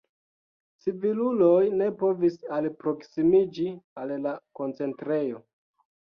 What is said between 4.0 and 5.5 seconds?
al la koncentrejo.